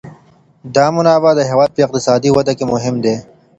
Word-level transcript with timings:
دا 0.75 0.85
منابع 0.95 1.31
د 1.35 1.41
هېواد 1.49 1.69
په 1.73 1.81
اقتصادي 1.85 2.29
وده 2.33 2.53
کي 2.57 2.65
مهم 2.73 2.95
دي. 3.03 3.15